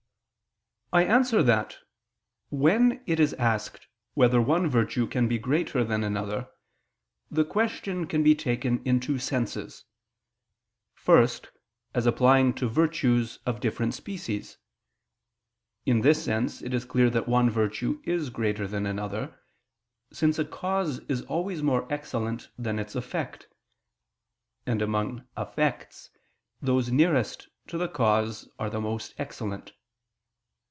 [0.93, 1.77] I answer that,
[2.49, 6.49] When it is asked whether one virtue can be greater than another,
[7.29, 9.85] the question can be taken in two senses.
[10.93, 11.49] First,
[11.93, 14.57] as applying to virtues of different species.
[15.85, 19.39] In this sense it is clear that one virtue is greater than another;
[20.11, 23.47] since a cause is always more excellent than its effect;
[24.65, 26.09] and among effects,
[26.61, 29.71] those nearest to the cause are the most excellent.